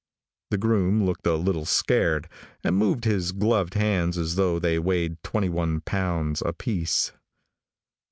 The 0.49 0.57
groom 0.57 1.05
looked 1.05 1.27
a 1.27 1.35
little 1.35 1.67
scared, 1.67 2.27
and 2.63 2.75
moved 2.75 3.05
his 3.05 3.31
gloved 3.31 3.75
hands 3.75 4.17
as 4.17 4.33
though 4.33 4.57
they 4.57 4.79
weighed 4.79 5.21
twenty 5.21 5.47
one 5.47 5.81
pounds 5.81 6.41
apiece. 6.43 7.11